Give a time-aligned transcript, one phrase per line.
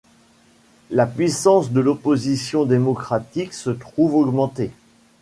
[0.89, 4.71] La puissance de l’opposition démocratique se trouve augmentée.